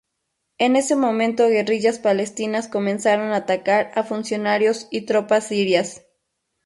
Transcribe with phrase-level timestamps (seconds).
[0.57, 6.01] En ese momento guerrillas palestinas comenzaron a atacar a funcionarios y tropas sirias.